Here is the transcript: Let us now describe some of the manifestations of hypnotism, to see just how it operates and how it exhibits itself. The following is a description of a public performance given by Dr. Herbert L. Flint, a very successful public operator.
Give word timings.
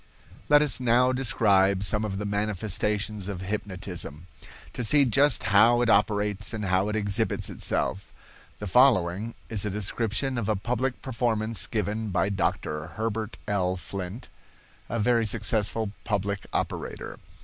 Let 0.49 0.63
us 0.63 0.79
now 0.79 1.11
describe 1.11 1.83
some 1.83 2.03
of 2.03 2.17
the 2.17 2.25
manifestations 2.25 3.27
of 3.27 3.41
hypnotism, 3.41 4.25
to 4.73 4.83
see 4.83 5.05
just 5.05 5.43
how 5.53 5.81
it 5.83 5.91
operates 5.91 6.55
and 6.55 6.65
how 6.65 6.89
it 6.89 6.95
exhibits 6.95 7.51
itself. 7.51 8.11
The 8.57 8.65
following 8.65 9.35
is 9.47 9.63
a 9.63 9.69
description 9.69 10.39
of 10.39 10.49
a 10.49 10.55
public 10.55 11.03
performance 11.03 11.67
given 11.67 12.09
by 12.09 12.29
Dr. 12.29 12.87
Herbert 12.97 13.37
L. 13.47 13.75
Flint, 13.75 14.27
a 14.89 14.97
very 14.97 15.23
successful 15.23 15.91
public 16.03 16.47
operator. 16.51 17.19